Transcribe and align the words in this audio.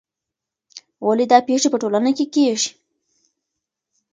ولې 1.07 1.25
دا 1.31 1.39
پېښې 1.47 1.67
په 1.71 1.77
ټولنه 1.81 2.11
کې 2.17 2.25
کیږي؟ 2.33 2.69